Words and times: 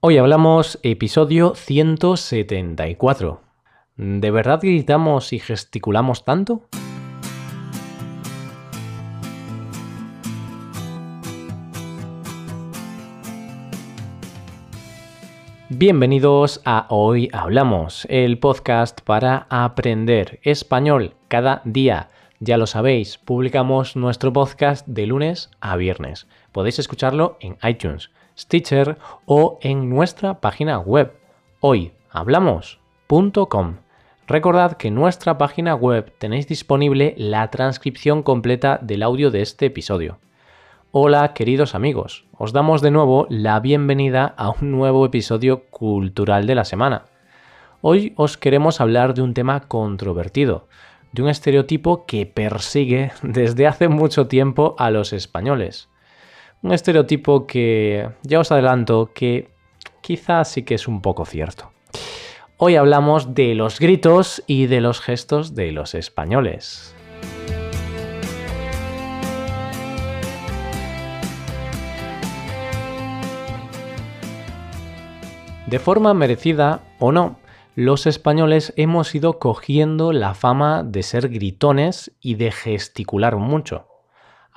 Hoy 0.00 0.16
hablamos 0.16 0.78
episodio 0.84 1.56
174. 1.56 3.40
¿De 3.96 4.30
verdad 4.30 4.60
gritamos 4.62 5.32
y 5.32 5.40
gesticulamos 5.40 6.24
tanto? 6.24 6.68
Bienvenidos 15.68 16.62
a 16.64 16.86
Hoy 16.90 17.28
Hablamos, 17.32 18.06
el 18.08 18.38
podcast 18.38 19.00
para 19.00 19.48
aprender 19.50 20.38
español 20.44 21.16
cada 21.26 21.60
día. 21.64 22.08
Ya 22.38 22.56
lo 22.56 22.68
sabéis, 22.68 23.18
publicamos 23.18 23.96
nuestro 23.96 24.32
podcast 24.32 24.86
de 24.86 25.08
lunes 25.08 25.50
a 25.60 25.74
viernes. 25.74 26.28
Podéis 26.52 26.78
escucharlo 26.78 27.36
en 27.40 27.58
iTunes, 27.68 28.10
Stitcher 28.38 28.96
o 29.26 29.58
en 29.62 29.90
nuestra 29.90 30.40
página 30.40 30.78
web 30.78 31.12
hoyhablamos.com. 31.60 33.76
Recordad 34.28 34.76
que 34.76 34.86
en 34.88 34.94
nuestra 34.94 35.38
página 35.38 35.74
web 35.74 36.12
tenéis 36.18 36.46
disponible 36.46 37.14
la 37.16 37.50
transcripción 37.50 38.22
completa 38.22 38.78
del 38.80 39.02
audio 39.02 39.32
de 39.32 39.42
este 39.42 39.66
episodio. 39.66 40.20
Hola 40.92 41.34
queridos 41.34 41.74
amigos, 41.74 42.26
os 42.36 42.52
damos 42.52 42.80
de 42.80 42.92
nuevo 42.92 43.26
la 43.28 43.58
bienvenida 43.58 44.34
a 44.36 44.50
un 44.50 44.70
nuevo 44.70 45.04
episodio 45.04 45.64
cultural 45.64 46.46
de 46.46 46.54
la 46.54 46.64
semana. 46.64 47.06
Hoy 47.80 48.12
os 48.16 48.36
queremos 48.36 48.80
hablar 48.80 49.14
de 49.14 49.22
un 49.22 49.34
tema 49.34 49.66
controvertido, 49.66 50.68
de 51.10 51.22
un 51.22 51.28
estereotipo 51.28 52.06
que 52.06 52.24
persigue 52.24 53.10
desde 53.22 53.66
hace 53.66 53.88
mucho 53.88 54.28
tiempo 54.28 54.76
a 54.78 54.92
los 54.92 55.12
españoles. 55.12 55.88
Un 56.60 56.72
estereotipo 56.72 57.46
que 57.46 58.10
ya 58.22 58.40
os 58.40 58.50
adelanto 58.50 59.12
que 59.14 59.48
quizás 60.00 60.50
sí 60.50 60.64
que 60.64 60.74
es 60.74 60.88
un 60.88 61.00
poco 61.00 61.24
cierto. 61.24 61.70
Hoy 62.56 62.74
hablamos 62.74 63.34
de 63.34 63.54
los 63.54 63.78
gritos 63.78 64.42
y 64.48 64.66
de 64.66 64.80
los 64.80 65.00
gestos 65.00 65.54
de 65.54 65.70
los 65.70 65.94
españoles. 65.94 66.96
De 75.68 75.78
forma 75.78 76.12
merecida 76.12 76.80
o 76.98 77.12
no, 77.12 77.38
los 77.76 78.08
españoles 78.08 78.72
hemos 78.74 79.14
ido 79.14 79.38
cogiendo 79.38 80.12
la 80.12 80.34
fama 80.34 80.82
de 80.82 81.04
ser 81.04 81.28
gritones 81.28 82.10
y 82.20 82.34
de 82.34 82.50
gesticular 82.50 83.36
mucho. 83.36 83.86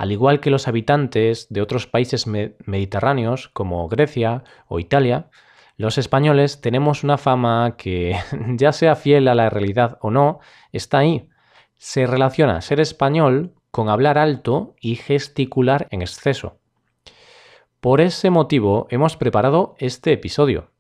Al 0.02 0.12
igual 0.12 0.40
que 0.40 0.50
los 0.50 0.68
habitantes 0.68 1.46
de 1.52 1.62
otros 1.62 1.86
países 1.86 2.26
mediterráneos 2.26 3.50
como 3.50 3.88
Grecia 3.88 4.44
o 4.68 4.80
Italia, 4.80 5.30
los 5.78 6.00
españoles 6.00 6.60
tenemos 6.60 7.04
una 7.04 7.20
fama 7.20 7.76
que, 7.78 8.16
ya 8.58 8.72
sea 8.72 8.96
fiel 8.96 9.28
a 9.28 9.36
la 9.36 9.52
realidad 9.52 10.00
o 10.02 10.10
no, 10.10 10.40
está 10.72 10.98
ahí. 10.98 11.30
Se 11.78 12.08
relaciona 12.08 12.62
ser 12.62 12.80
español 12.80 13.54
con 13.70 13.90
hablar 13.90 14.18
alto 14.18 14.74
y 14.82 14.96
gesticular 14.96 15.86
en 15.92 16.02
exceso. 16.02 16.58
Por 17.80 18.02
ese 18.02 18.32
motivo 18.32 18.88
hemos 18.90 19.18
preparado 19.18 19.76
este 19.78 20.14
episodio 20.14 20.72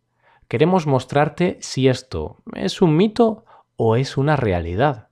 queremos 0.47 0.87
mostrarte 0.87 1.59
si 1.61 1.87
esto 1.87 2.37
es 2.55 2.81
un 2.81 2.97
mito 2.97 3.45
o 3.75 3.97
es 3.97 4.17
una 4.17 4.35
realidad. 4.35 5.09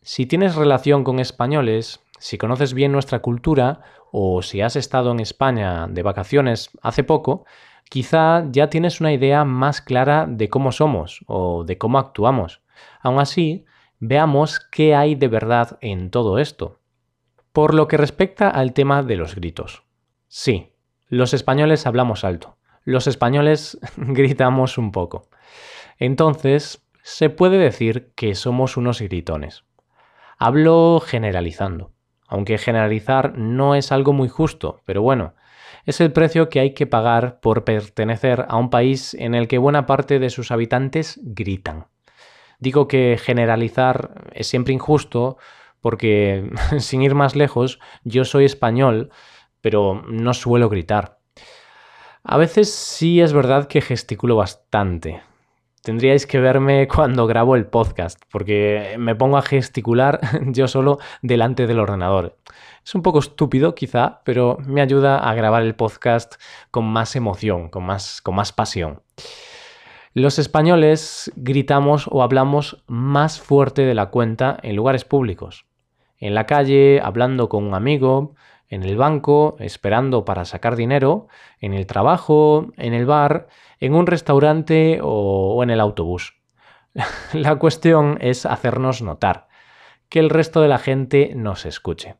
Si 0.00 0.24
tienes 0.24 0.54
relación 0.54 1.04
con 1.04 1.20
españoles, 1.20 2.00
si 2.20 2.38
conoces 2.38 2.74
bien 2.74 2.92
nuestra 2.92 3.18
cultura 3.18 3.80
o 4.12 4.42
si 4.42 4.60
has 4.60 4.76
estado 4.76 5.10
en 5.10 5.18
España 5.18 5.88
de 5.88 6.02
vacaciones 6.02 6.70
hace 6.82 7.02
poco, 7.02 7.44
quizá 7.88 8.44
ya 8.52 8.70
tienes 8.70 9.00
una 9.00 9.12
idea 9.12 9.44
más 9.44 9.80
clara 9.80 10.26
de 10.28 10.48
cómo 10.48 10.70
somos 10.70 11.24
o 11.26 11.64
de 11.64 11.76
cómo 11.76 11.98
actuamos. 11.98 12.62
Aún 13.00 13.18
así, 13.18 13.64
veamos 13.98 14.60
qué 14.70 14.94
hay 14.94 15.16
de 15.16 15.26
verdad 15.26 15.78
en 15.80 16.10
todo 16.10 16.38
esto. 16.38 16.78
Por 17.52 17.74
lo 17.74 17.88
que 17.88 17.96
respecta 17.96 18.48
al 18.48 18.72
tema 18.72 19.02
de 19.02 19.16
los 19.16 19.34
gritos. 19.34 19.82
Sí, 20.28 20.72
los 21.08 21.34
españoles 21.34 21.86
hablamos 21.86 22.22
alto 22.22 22.56
los 22.84 23.06
españoles 23.06 23.78
gritamos 23.96 24.78
un 24.78 24.92
poco. 24.92 25.28
Entonces, 25.98 26.86
se 27.02 27.30
puede 27.30 27.58
decir 27.58 28.12
que 28.14 28.34
somos 28.34 28.76
unos 28.76 29.00
gritones. 29.00 29.64
Hablo 30.38 31.00
generalizando, 31.04 31.92
aunque 32.30 32.58
generalizar 32.58 33.36
no 33.36 33.74
es 33.74 33.92
algo 33.92 34.12
muy 34.12 34.28
justo, 34.28 34.80
pero 34.86 35.02
bueno, 35.02 35.34
es 35.84 36.00
el 36.00 36.12
precio 36.12 36.48
que 36.48 36.60
hay 36.60 36.74
que 36.74 36.86
pagar 36.86 37.40
por 37.40 37.64
pertenecer 37.64 38.46
a 38.48 38.56
un 38.56 38.70
país 38.70 39.14
en 39.14 39.34
el 39.34 39.48
que 39.48 39.58
buena 39.58 39.84
parte 39.84 40.20
de 40.20 40.30
sus 40.30 40.52
habitantes 40.52 41.18
gritan. 41.22 41.86
Digo 42.60 42.86
que 42.86 43.18
generalizar 43.20 44.30
es 44.32 44.46
siempre 44.46 44.72
injusto 44.72 45.38
porque, 45.80 46.50
sin 46.78 47.02
ir 47.02 47.14
más 47.14 47.34
lejos, 47.34 47.80
yo 48.04 48.24
soy 48.24 48.44
español, 48.44 49.10
pero 49.60 50.02
no 50.08 50.32
suelo 50.32 50.68
gritar. 50.68 51.18
A 52.22 52.36
veces 52.36 52.72
sí 52.72 53.20
es 53.20 53.32
verdad 53.32 53.66
que 53.66 53.80
gesticulo 53.80 54.36
bastante. 54.36 55.22
Tendríais 55.82 56.26
que 56.26 56.40
verme 56.40 56.86
cuando 56.94 57.26
grabo 57.26 57.56
el 57.56 57.66
podcast, 57.66 58.20
porque 58.30 58.96
me 58.98 59.14
pongo 59.14 59.38
a 59.38 59.42
gesticular 59.42 60.20
yo 60.52 60.68
solo 60.68 60.98
delante 61.22 61.66
del 61.66 61.78
ordenador. 61.78 62.36
Es 62.84 62.94
un 62.94 63.02
poco 63.02 63.20
estúpido 63.20 63.74
quizá, 63.74 64.20
pero 64.24 64.58
me 64.66 64.82
ayuda 64.82 65.18
a 65.18 65.34
grabar 65.34 65.62
el 65.62 65.74
podcast 65.74 66.34
con 66.70 66.84
más 66.84 67.16
emoción, 67.16 67.70
con 67.70 67.84
más, 67.84 68.20
con 68.20 68.34
más 68.34 68.52
pasión. 68.52 69.02
Los 70.12 70.38
españoles 70.38 71.32
gritamos 71.36 72.08
o 72.10 72.22
hablamos 72.22 72.82
más 72.86 73.40
fuerte 73.40 73.82
de 73.82 73.94
la 73.94 74.10
cuenta 74.10 74.58
en 74.62 74.76
lugares 74.76 75.04
públicos. 75.04 75.66
En 76.18 76.34
la 76.34 76.46
calle, 76.46 77.00
hablando 77.02 77.48
con 77.48 77.64
un 77.64 77.74
amigo, 77.74 78.34
en 78.70 78.84
el 78.84 78.96
banco, 78.96 79.56
esperando 79.58 80.24
para 80.24 80.44
sacar 80.44 80.76
dinero, 80.76 81.26
en 81.60 81.74
el 81.74 81.86
trabajo, 81.86 82.68
en 82.76 82.94
el 82.94 83.04
bar, 83.04 83.48
en 83.80 83.94
un 83.94 84.06
restaurante 84.06 85.00
o, 85.02 85.60
en 85.62 85.70
el 85.70 85.80
autobús. 85.80 86.40
la 87.32 87.56
cuestión 87.56 88.16
es 88.20 88.46
hacernos 88.46 89.02
notar, 89.02 89.48
que 90.08 90.20
el 90.20 90.30
resto 90.30 90.60
de 90.60 90.68
la 90.68 90.78
gente 90.78 91.32
nos 91.34 91.66
escuche. 91.66 92.16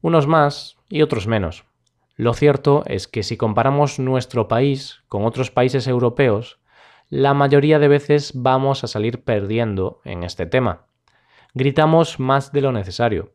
Unos 0.00 0.26
más 0.26 0.78
y 0.88 1.02
otros 1.02 1.26
menos. 1.26 1.66
Lo 2.16 2.32
cierto 2.32 2.82
es 2.86 3.06
que 3.06 3.22
si 3.22 3.36
comparamos 3.36 3.98
nuestro 3.98 4.48
país 4.48 5.02
con 5.08 5.24
otros 5.24 5.50
países 5.50 5.86
europeos, 5.86 6.58
la 7.10 7.34
mayoría 7.34 7.78
de 7.78 7.88
veces 7.88 8.32
vamos 8.34 8.84
a 8.84 8.86
salir 8.86 9.22
perdiendo 9.22 10.00
en 10.04 10.24
este 10.24 10.46
tema. 10.46 10.86
Gritamos 11.54 12.18
más 12.18 12.52
de 12.52 12.62
lo 12.62 12.72
necesario 12.72 13.32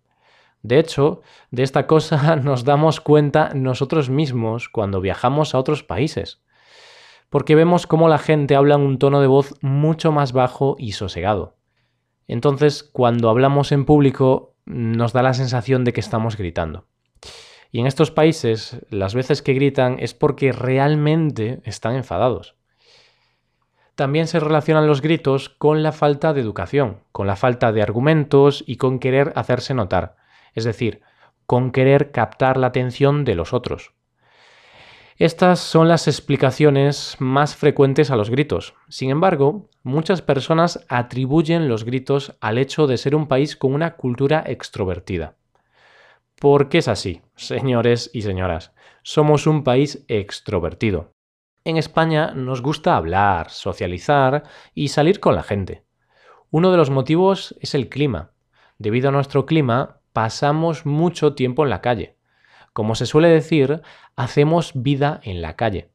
de 0.63 0.79
hecho, 0.79 1.21
de 1.51 1.61
esta 1.63 1.87
cosa 1.87 2.35
nos 2.37 2.63
damos 2.63 3.01
cuenta 3.01 3.51
nosotros 3.53 4.09
mismos 4.09 4.69
cuando 4.69 5.01
viajamos 5.01 5.53
a 5.53 5.59
otros 5.59 5.83
países, 5.83 6.41
porque 7.29 7.55
vemos 7.55 7.85
cómo 7.85 8.07
la 8.07 8.17
gente 8.17 8.55
habla 8.55 8.75
en 8.75 8.81
un 8.81 8.97
tono 8.97 9.19
de 9.19 9.27
voz 9.27 9.53
mucho 9.61 10.11
más 10.11 10.31
bajo 10.31 10.75
y 10.79 10.93
sosegado. 10.93 11.57
Entonces, 12.27 12.83
cuando 12.83 13.29
hablamos 13.29 13.73
en 13.73 13.85
público, 13.85 14.55
nos 14.65 15.11
da 15.11 15.21
la 15.21 15.33
sensación 15.33 15.83
de 15.83 15.91
que 15.91 15.99
estamos 15.99 16.37
gritando. 16.37 16.87
Y 17.69 17.79
en 17.79 17.87
estos 17.87 18.11
países, 18.11 18.79
las 18.89 19.15
veces 19.15 19.41
que 19.41 19.53
gritan 19.53 19.97
es 19.99 20.13
porque 20.13 20.53
realmente 20.53 21.59
están 21.65 21.95
enfadados. 21.95 22.55
También 23.95 24.27
se 24.27 24.39
relacionan 24.39 24.87
los 24.87 25.01
gritos 25.01 25.49
con 25.49 25.83
la 25.83 25.91
falta 25.91 26.33
de 26.33 26.41
educación, 26.41 26.99
con 27.11 27.27
la 27.27 27.35
falta 27.35 27.73
de 27.73 27.81
argumentos 27.81 28.63
y 28.65 28.77
con 28.77 28.99
querer 28.99 29.33
hacerse 29.35 29.73
notar 29.73 30.22
es 30.53 30.63
decir, 30.63 31.01
con 31.45 31.71
querer 31.71 32.11
captar 32.11 32.57
la 32.57 32.67
atención 32.67 33.25
de 33.25 33.35
los 33.35 33.53
otros. 33.53 33.93
Estas 35.17 35.59
son 35.59 35.87
las 35.87 36.07
explicaciones 36.07 37.15
más 37.19 37.55
frecuentes 37.55 38.09
a 38.09 38.15
los 38.15 38.31
gritos. 38.31 38.73
Sin 38.89 39.11
embargo, 39.11 39.69
muchas 39.83 40.23
personas 40.23 40.85
atribuyen 40.89 41.67
los 41.67 41.83
gritos 41.83 42.35
al 42.41 42.57
hecho 42.57 42.87
de 42.87 42.97
ser 42.97 43.15
un 43.15 43.27
país 43.27 43.55
con 43.55 43.73
una 43.73 43.95
cultura 43.95 44.43
extrovertida. 44.47 45.35
¿Por 46.39 46.67
qué 46.67 46.79
es 46.79 46.87
así, 46.87 47.21
señores 47.35 48.09
y 48.11 48.23
señoras? 48.23 48.73
Somos 49.03 49.45
un 49.45 49.63
país 49.63 50.03
extrovertido. 50.07 51.13
En 51.63 51.77
España 51.77 52.33
nos 52.33 52.61
gusta 52.61 52.97
hablar, 52.97 53.49
socializar 53.51 54.43
y 54.73 54.89
salir 54.89 55.19
con 55.19 55.35
la 55.35 55.43
gente. 55.43 55.85
Uno 56.49 56.71
de 56.71 56.77
los 56.77 56.89
motivos 56.89 57.55
es 57.61 57.75
el 57.75 57.87
clima. 57.87 58.31
Debido 58.77 59.09
a 59.09 59.11
nuestro 59.11 59.45
clima, 59.45 60.01
pasamos 60.13 60.85
mucho 60.85 61.33
tiempo 61.33 61.63
en 61.63 61.69
la 61.69 61.81
calle. 61.81 62.15
Como 62.71 62.95
se 62.95 63.05
suele 63.05 63.27
decir, 63.27 63.81
hacemos 64.15 64.71
vida 64.75 65.19
en 65.23 65.41
la 65.41 65.55
calle. 65.55 65.89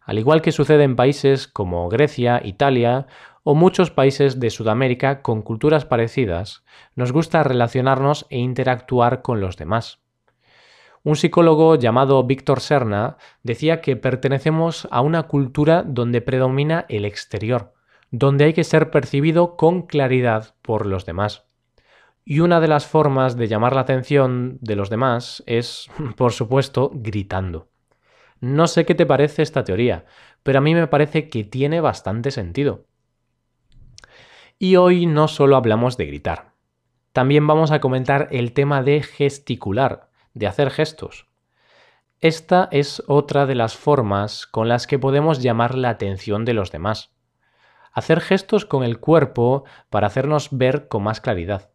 Al 0.00 0.18
igual 0.18 0.40
que 0.40 0.52
sucede 0.52 0.84
en 0.84 0.96
países 0.96 1.46
como 1.46 1.88
Grecia, 1.88 2.40
Italia 2.42 3.06
o 3.42 3.54
muchos 3.54 3.90
países 3.90 4.40
de 4.40 4.50
Sudamérica 4.50 5.22
con 5.22 5.42
culturas 5.42 5.84
parecidas, 5.84 6.64
nos 6.94 7.12
gusta 7.12 7.42
relacionarnos 7.42 8.26
e 8.30 8.38
interactuar 8.38 9.22
con 9.22 9.40
los 9.40 9.56
demás. 9.56 10.00
Un 11.04 11.16
psicólogo 11.16 11.76
llamado 11.76 12.22
Víctor 12.24 12.60
Serna 12.60 13.16
decía 13.42 13.80
que 13.80 13.96
pertenecemos 13.96 14.88
a 14.90 15.00
una 15.00 15.24
cultura 15.24 15.82
donde 15.86 16.20
predomina 16.20 16.84
el 16.88 17.04
exterior, 17.04 17.72
donde 18.10 18.44
hay 18.44 18.52
que 18.52 18.64
ser 18.64 18.90
percibido 18.90 19.56
con 19.56 19.82
claridad 19.82 20.54
por 20.62 20.86
los 20.86 21.06
demás. 21.06 21.47
Y 22.30 22.40
una 22.40 22.60
de 22.60 22.68
las 22.68 22.86
formas 22.86 23.38
de 23.38 23.48
llamar 23.48 23.74
la 23.74 23.80
atención 23.80 24.58
de 24.60 24.76
los 24.76 24.90
demás 24.90 25.42
es, 25.46 25.88
por 26.18 26.32
supuesto, 26.34 26.90
gritando. 26.92 27.70
No 28.38 28.66
sé 28.66 28.84
qué 28.84 28.94
te 28.94 29.06
parece 29.06 29.40
esta 29.40 29.64
teoría, 29.64 30.04
pero 30.42 30.58
a 30.58 30.60
mí 30.60 30.74
me 30.74 30.86
parece 30.88 31.30
que 31.30 31.44
tiene 31.44 31.80
bastante 31.80 32.30
sentido. 32.30 32.84
Y 34.58 34.76
hoy 34.76 35.06
no 35.06 35.26
solo 35.26 35.56
hablamos 35.56 35.96
de 35.96 36.04
gritar, 36.04 36.52
también 37.14 37.46
vamos 37.46 37.70
a 37.70 37.80
comentar 37.80 38.28
el 38.30 38.52
tema 38.52 38.82
de 38.82 39.02
gesticular, 39.02 40.10
de 40.34 40.48
hacer 40.48 40.68
gestos. 40.68 41.28
Esta 42.20 42.68
es 42.70 43.02
otra 43.06 43.46
de 43.46 43.54
las 43.54 43.74
formas 43.74 44.46
con 44.46 44.68
las 44.68 44.86
que 44.86 44.98
podemos 44.98 45.40
llamar 45.42 45.76
la 45.76 45.88
atención 45.88 46.44
de 46.44 46.52
los 46.52 46.72
demás. 46.72 47.10
Hacer 47.90 48.20
gestos 48.20 48.66
con 48.66 48.84
el 48.84 49.00
cuerpo 49.00 49.64
para 49.88 50.08
hacernos 50.08 50.50
ver 50.52 50.88
con 50.88 51.04
más 51.04 51.22
claridad. 51.22 51.70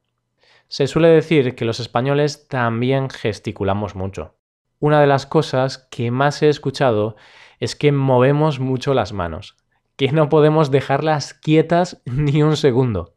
Se 0.73 0.87
suele 0.87 1.09
decir 1.09 1.53
que 1.53 1.65
los 1.65 1.79
españoles 1.79 2.47
también 2.47 3.11
gesticulamos 3.11 3.93
mucho. 3.93 4.39
Una 4.79 4.99
de 5.01 5.05
las 5.05 5.27
cosas 5.27 5.87
que 5.91 6.09
más 6.09 6.41
he 6.41 6.49
escuchado 6.49 7.15
es 7.59 7.75
que 7.75 7.91
movemos 7.91 8.59
mucho 8.59 8.95
las 8.95 9.13
manos, 9.13 9.55
que 9.97 10.11
no 10.11 10.29
podemos 10.29 10.71
dejarlas 10.71 11.35
quietas 11.35 12.01
ni 12.05 12.41
un 12.41 12.57
segundo. 12.57 13.13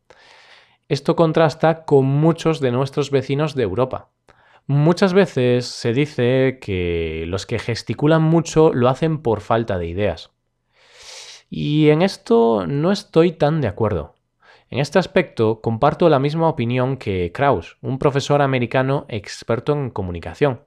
Esto 0.90 1.16
contrasta 1.16 1.86
con 1.86 2.04
muchos 2.04 2.60
de 2.60 2.72
nuestros 2.72 3.10
vecinos 3.10 3.54
de 3.54 3.62
Europa. 3.62 4.10
Muchas 4.66 5.14
veces 5.14 5.64
se 5.64 5.94
dice 5.94 6.58
que 6.60 7.24
los 7.26 7.46
que 7.46 7.58
gesticulan 7.58 8.20
mucho 8.20 8.74
lo 8.74 8.90
hacen 8.90 9.22
por 9.22 9.40
falta 9.40 9.78
de 9.78 9.86
ideas. 9.86 10.30
Y 11.48 11.88
en 11.88 12.02
esto 12.02 12.66
no 12.66 12.92
estoy 12.92 13.32
tan 13.32 13.62
de 13.62 13.68
acuerdo. 13.68 14.15
En 14.68 14.80
este 14.80 14.98
aspecto 14.98 15.60
comparto 15.60 16.08
la 16.08 16.18
misma 16.18 16.48
opinión 16.48 16.96
que 16.96 17.30
Krauss, 17.32 17.76
un 17.82 17.98
profesor 17.98 18.42
americano 18.42 19.06
experto 19.08 19.72
en 19.72 19.90
comunicación, 19.90 20.62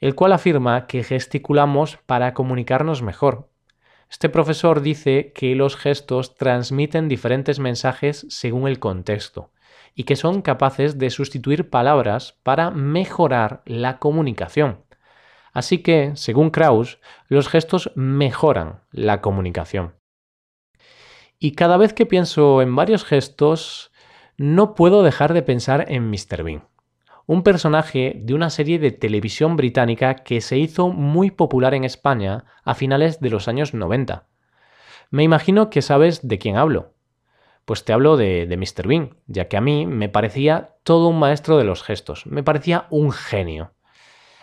el 0.00 0.16
cual 0.16 0.32
afirma 0.32 0.88
que 0.88 1.04
gesticulamos 1.04 1.98
para 2.06 2.34
comunicarnos 2.34 3.00
mejor. 3.02 3.48
Este 4.10 4.28
profesor 4.28 4.80
dice 4.80 5.32
que 5.34 5.54
los 5.54 5.76
gestos 5.76 6.34
transmiten 6.34 7.08
diferentes 7.08 7.60
mensajes 7.60 8.26
según 8.28 8.66
el 8.66 8.80
contexto 8.80 9.52
y 9.94 10.02
que 10.02 10.16
son 10.16 10.42
capaces 10.42 10.98
de 10.98 11.10
sustituir 11.10 11.70
palabras 11.70 12.38
para 12.42 12.72
mejorar 12.72 13.62
la 13.66 13.98
comunicación. 13.98 14.84
Así 15.52 15.78
que, 15.78 16.12
según 16.16 16.50
Krauss, 16.50 16.98
los 17.28 17.48
gestos 17.48 17.92
mejoran 17.94 18.80
la 18.90 19.20
comunicación. 19.20 19.94
Y 21.42 21.56
cada 21.56 21.76
vez 21.76 21.92
que 21.92 22.06
pienso 22.06 22.62
en 22.62 22.76
varios 22.76 23.04
gestos, 23.04 23.90
no 24.36 24.76
puedo 24.76 25.02
dejar 25.02 25.34
de 25.34 25.42
pensar 25.42 25.86
en 25.88 26.08
Mr. 26.08 26.44
Bean, 26.44 26.68
un 27.26 27.42
personaje 27.42 28.14
de 28.16 28.34
una 28.34 28.48
serie 28.48 28.78
de 28.78 28.92
televisión 28.92 29.56
británica 29.56 30.14
que 30.14 30.40
se 30.40 30.58
hizo 30.58 30.90
muy 30.90 31.32
popular 31.32 31.74
en 31.74 31.82
España 31.82 32.44
a 32.62 32.76
finales 32.76 33.18
de 33.18 33.30
los 33.30 33.48
años 33.48 33.74
90. 33.74 34.28
Me 35.10 35.24
imagino 35.24 35.68
que 35.68 35.82
sabes 35.82 36.28
de 36.28 36.38
quién 36.38 36.56
hablo. 36.56 36.94
Pues 37.64 37.84
te 37.84 37.92
hablo 37.92 38.16
de, 38.16 38.46
de 38.46 38.56
Mr. 38.56 38.86
Bean, 38.86 39.16
ya 39.26 39.48
que 39.48 39.56
a 39.56 39.60
mí 39.60 39.84
me 39.84 40.08
parecía 40.08 40.76
todo 40.84 41.08
un 41.08 41.18
maestro 41.18 41.58
de 41.58 41.64
los 41.64 41.82
gestos, 41.82 42.24
me 42.24 42.44
parecía 42.44 42.86
un 42.88 43.10
genio. 43.10 43.72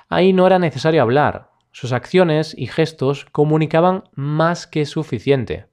Ahí 0.09 0.33
no 0.33 0.45
era 0.45 0.59
necesario 0.59 1.01
hablar, 1.01 1.51
sus 1.71 1.93
acciones 1.93 2.53
y 2.57 2.67
gestos 2.67 3.23
comunicaban 3.23 4.03
más 4.15 4.67
que 4.67 4.85
suficiente. 4.85 5.69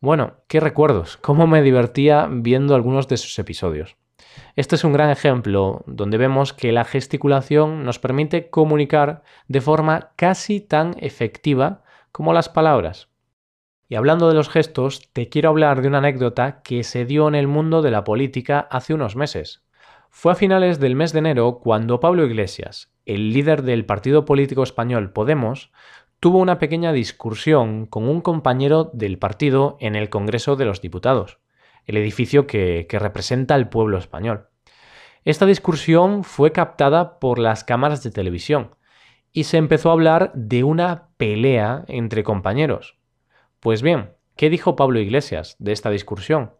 Bueno, 0.00 0.36
qué 0.46 0.60
recuerdos, 0.60 1.16
cómo 1.16 1.48
me 1.48 1.60
divertía 1.60 2.28
viendo 2.30 2.76
algunos 2.76 3.08
de 3.08 3.16
sus 3.16 3.36
episodios. 3.40 3.96
Este 4.54 4.76
es 4.76 4.84
un 4.84 4.92
gran 4.92 5.10
ejemplo 5.10 5.82
donde 5.86 6.18
vemos 6.18 6.52
que 6.52 6.70
la 6.70 6.84
gesticulación 6.84 7.82
nos 7.82 7.98
permite 7.98 8.48
comunicar 8.48 9.24
de 9.48 9.60
forma 9.60 10.12
casi 10.14 10.60
tan 10.60 10.94
efectiva 10.98 11.82
como 12.12 12.32
las 12.32 12.48
palabras. 12.48 13.08
Y 13.88 13.96
hablando 13.96 14.28
de 14.28 14.34
los 14.34 14.48
gestos, 14.48 15.10
te 15.12 15.28
quiero 15.28 15.48
hablar 15.48 15.82
de 15.82 15.88
una 15.88 15.98
anécdota 15.98 16.62
que 16.62 16.84
se 16.84 17.04
dio 17.04 17.26
en 17.26 17.34
el 17.34 17.48
mundo 17.48 17.82
de 17.82 17.90
la 17.90 18.04
política 18.04 18.68
hace 18.70 18.94
unos 18.94 19.16
meses. 19.16 19.64
Fue 20.10 20.30
a 20.30 20.36
finales 20.36 20.78
del 20.78 20.94
mes 20.94 21.12
de 21.12 21.18
enero 21.18 21.58
cuando 21.58 21.98
Pablo 21.98 22.24
Iglesias, 22.24 22.92
el 23.04 23.32
líder 23.32 23.62
del 23.62 23.84
partido 23.84 24.24
político 24.24 24.62
español 24.62 25.12
Podemos, 25.12 25.72
tuvo 26.20 26.38
una 26.38 26.58
pequeña 26.58 26.92
discusión 26.92 27.86
con 27.86 28.08
un 28.08 28.20
compañero 28.20 28.90
del 28.92 29.18
partido 29.18 29.76
en 29.80 29.94
el 29.94 30.10
Congreso 30.10 30.56
de 30.56 30.64
los 30.64 30.80
Diputados, 30.80 31.38
el 31.86 31.96
edificio 31.96 32.46
que, 32.46 32.86
representa 32.90 33.54
al 33.54 33.68
pueblo 33.68 33.98
español. 33.98 34.48
Esta 35.24 35.46
discusión 35.46 36.24
fue 36.24 36.52
captada 36.52 37.18
por 37.18 37.38
las 37.38 37.64
cámaras 37.64 38.02
de 38.02 38.10
televisión 38.10 38.74
y 39.32 39.44
se 39.44 39.58
empezó 39.58 39.90
a 39.90 39.92
hablar 39.92 40.32
de 40.34 40.64
una 40.64 41.08
pelea 41.16 41.84
entre 41.86 42.24
compañeros. 42.24 42.98
Pues 43.60 43.82
bien, 43.82 44.12
¿qué 44.36 44.50
dijo 44.50 44.74
Pablo 44.74 45.00
Iglesias 45.00 45.56
de 45.58 45.72
esta 45.72 45.90
discusión? 45.90 46.52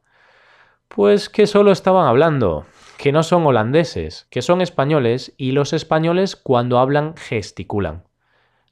Pues 0.88 1.28
que 1.28 1.46
solo 1.46 1.72
estaban 1.72 2.06
hablando, 2.06 2.66
que 2.96 3.12
no 3.12 3.22
son 3.22 3.44
holandeses, 3.46 4.26
que 4.30 4.42
son 4.42 4.60
españoles 4.60 5.34
y 5.36 5.52
los 5.52 5.72
españoles 5.72 6.36
cuando 6.36 6.78
hablan 6.78 7.14
gesticulan. 7.16 8.07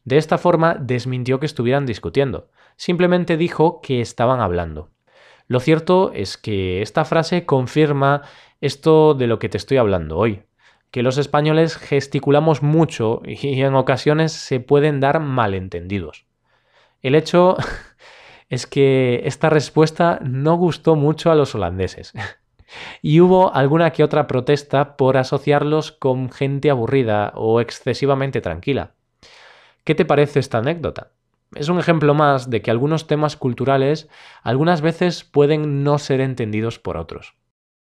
De 0.07 0.19
esta 0.19 0.39
forma 0.39 0.77
desmintió 0.81 1.41
que 1.41 1.47
estuvieran 1.47 1.85
discutiendo, 1.85 2.49
simplemente 2.77 3.37
dijo 3.37 3.81
que 3.83 4.01
estaban 4.01 4.39
hablando. 4.39 4.91
Lo 5.49 5.59
cierto 5.59 6.13
es 6.15 6.37
que 6.37 6.81
esta 6.81 7.05
frase 7.05 7.45
confirma 7.45 8.23
esto 8.61 9.15
de 9.15 9.27
lo 9.27 9.41
que 9.41 9.49
te 9.49 9.57
estoy 9.57 9.79
hablando 9.79 10.17
hoy, 10.17 10.45
que 10.93 11.03
los 11.03 11.19
españoles 11.19 11.77
gesticulamos 11.77 12.63
mucho 12.63 13.21
y 13.25 13.61
en 13.61 13.75
ocasiones 13.75 14.31
se 14.31 14.61
pueden 14.61 15.01
dar 15.01 15.19
malentendidos. 15.19 16.25
El 17.03 17.17
hecho 17.17 17.57
es 18.49 18.69
que 18.69 19.23
esta 19.25 19.51
respuesta 19.51 20.21
no 20.23 20.55
gustó 20.55 20.95
mucho 20.95 21.33
a 21.33 21.35
los 21.35 21.57
holandeses. 21.57 22.13
Y 23.03 23.21
hubo 23.21 23.55
alguna 23.55 23.91
que 23.91 24.03
otra 24.03 24.27
protesta 24.27 24.97
por 24.97 25.17
asociarlos 25.17 25.91
con 25.91 26.31
gente 26.31 26.71
aburrida 26.71 27.33
o 27.37 27.61
excesivamente 27.61 28.41
tranquila. 28.41 28.96
¿Qué 29.87 29.95
te 29.95 30.05
parece 30.05 30.41
esta 30.41 30.59
anécdota? 30.59 31.13
Es 31.55 31.69
un 31.69 31.79
ejemplo 31.79 32.13
más 32.13 32.51
de 32.51 32.61
que 32.61 32.73
algunos 32.73 33.07
temas 33.07 33.37
culturales 33.37 34.09
algunas 34.43 34.81
veces 34.81 35.23
pueden 35.23 35.85
no 35.85 35.99
ser 35.99 36.21
entendidos 36.21 36.81
por 36.81 36.97
otros. 36.97 37.37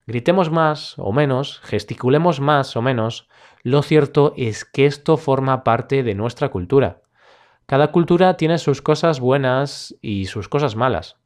Gritemos 0.07 0.51
más 0.51 0.99
o 0.99 1.13
menos, 1.13 1.61
gesticulemos 1.65 2.41
más 2.41 2.77
o 2.77 2.83
menos, 2.83 3.27
lo 3.63 3.81
cierto 3.81 4.35
es 4.37 4.67
que 4.67 4.85
esto 4.85 5.17
forma 5.17 5.65
parte 5.65 6.03
de 6.03 6.15
nuestra 6.15 6.51
cultura. 6.51 7.01
Cada 7.65 7.91
cultura 7.91 8.37
tiene 8.37 8.59
sus 8.59 8.83
cosas 8.83 9.19
buenas 9.19 9.97
y 10.03 10.27
sus 10.27 10.47
cosas 10.51 10.77
malas. 10.77 11.17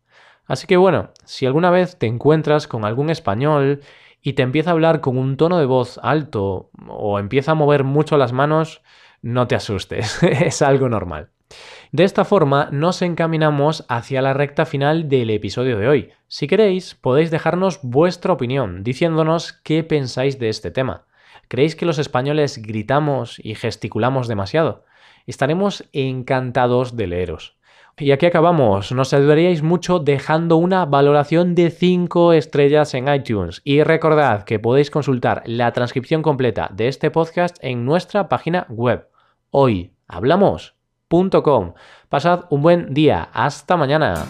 Así 0.47 0.69
que 0.69 0.77
bueno, 0.77 1.11
si 1.25 1.45
alguna 1.45 1.73
vez 1.73 1.99
te 1.99 2.07
encuentras 2.07 2.69
con 2.69 2.85
algún 2.85 3.11
español 3.11 3.81
y 4.23 4.35
te 4.35 4.43
empieza 4.43 4.71
a 4.71 4.75
hablar 4.75 5.01
con 5.01 5.19
un 5.19 5.37
tono 5.37 5.59
de 5.59 5.67
voz 5.67 5.99
alto 6.05 6.71
o 6.87 7.19
empieza 7.19 7.51
a 7.51 7.57
mover 7.57 7.83
mucho 7.83 8.17
las 8.17 8.33
manos, 8.33 8.81
no 9.23 9.49
te 9.49 9.55
asustes, 9.55 10.23
es 10.23 10.61
algo 10.61 10.89
normal. 10.89 11.31
De 11.93 12.05
esta 12.05 12.25
forma 12.25 12.69
nos 12.73 13.03
encaminamos 13.03 13.85
hacia 13.89 14.23
la 14.23 14.33
recta 14.33 14.65
final 14.67 15.09
del 15.09 15.31
episodio 15.31 15.79
de 15.79 15.89
hoy. 15.89 16.11
Si 16.27 16.47
queréis, 16.47 16.95
podéis 16.95 17.31
dejarnos 17.31 17.81
vuestra 17.83 18.33
opinión 18.33 18.83
diciéndonos 18.83 19.53
qué 19.53 19.85
pensáis 19.85 20.39
de 20.39 20.49
este 20.49 20.71
tema. 20.71 21.05
¿Creéis 21.49 21.77
que 21.77 21.85
los 21.85 21.99
españoles 21.99 22.63
gritamos 22.63 23.39
y 23.39 23.55
gesticulamos 23.55 24.29
demasiado? 24.29 24.85
Estaremos 25.27 25.85
encantados 25.93 26.97
de 26.97 27.07
leeros. 27.07 27.59
Y 27.99 28.13
aquí 28.13 28.25
acabamos. 28.25 28.91
Nos 28.91 29.13
ayudaríais 29.13 29.63
mucho 29.63 29.99
dejando 29.99 30.57
una 30.57 30.87
valoración 30.87 31.55
de 31.55 31.71
5 31.71 32.33
estrellas 32.33 32.95
en 32.95 33.13
iTunes. 33.13 33.61
Y 33.65 33.83
recordad 33.83 34.45
que 34.45 34.59
podéis 34.59 34.91
consultar 34.91 35.43
la 35.45 35.73
transcripción 35.73 36.23
completa 36.23 36.71
de 36.73 36.89
este 36.89 37.11
podcast 37.11 37.59
en 37.61 37.85
nuestra 37.85 38.31
página 38.31 38.67
web 38.71 39.12
hoyhablamos.com. 39.53 41.75
Pasad 42.09 42.47
un 42.51 42.63
buen 42.63 42.93
día. 42.93 43.29
Hasta 43.33 43.77
mañana. 43.77 44.27